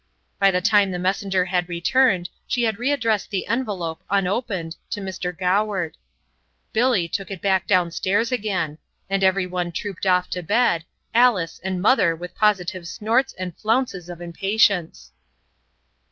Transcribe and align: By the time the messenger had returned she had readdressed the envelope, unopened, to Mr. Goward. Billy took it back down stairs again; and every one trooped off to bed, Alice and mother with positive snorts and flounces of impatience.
By 0.39 0.49
the 0.49 0.61
time 0.61 0.89
the 0.89 0.97
messenger 0.97 1.45
had 1.45 1.69
returned 1.69 2.27
she 2.47 2.63
had 2.63 2.79
readdressed 2.79 3.29
the 3.29 3.45
envelope, 3.45 4.01
unopened, 4.09 4.75
to 4.89 4.99
Mr. 4.99 5.31
Goward. 5.31 5.95
Billy 6.73 7.07
took 7.07 7.29
it 7.29 7.39
back 7.39 7.67
down 7.67 7.91
stairs 7.91 8.31
again; 8.31 8.79
and 9.11 9.23
every 9.23 9.45
one 9.45 9.71
trooped 9.71 10.07
off 10.07 10.27
to 10.31 10.41
bed, 10.41 10.85
Alice 11.13 11.61
and 11.63 11.83
mother 11.83 12.15
with 12.15 12.33
positive 12.33 12.87
snorts 12.87 13.33
and 13.33 13.55
flounces 13.55 14.09
of 14.09 14.21
impatience. 14.21 15.11